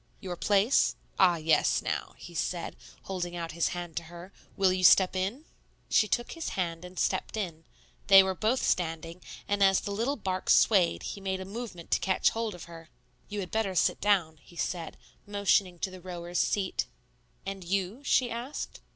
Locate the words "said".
2.33-2.75, 14.55-14.97